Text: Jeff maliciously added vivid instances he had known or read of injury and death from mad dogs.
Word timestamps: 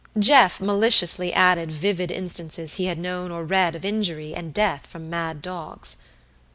Jeff 0.17 0.59
maliciously 0.59 1.31
added 1.31 1.71
vivid 1.71 2.09
instances 2.09 2.77
he 2.77 2.85
had 2.87 2.97
known 2.97 3.29
or 3.29 3.43
read 3.45 3.75
of 3.75 3.85
injury 3.85 4.33
and 4.33 4.51
death 4.51 4.87
from 4.87 5.11
mad 5.11 5.43
dogs. 5.43 5.97